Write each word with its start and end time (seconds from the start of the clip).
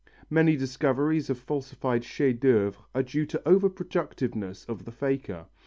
Many 0.31 0.57
discoveries 0.57 1.29
of 1.29 1.37
falsified 1.37 2.03
chefs 2.03 2.39
d'œuvre 2.39 2.77
are 2.95 3.03
due 3.03 3.27
to 3.27 3.47
over 3.47 3.69
productiveness 3.69 4.65
of 4.65 4.85
the 4.85 4.91
faker. 4.91 5.45